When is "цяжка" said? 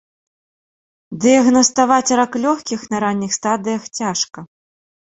3.97-4.39